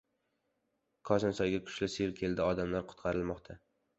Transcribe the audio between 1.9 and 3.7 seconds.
sel keldi, odamlar qutqarilmoqda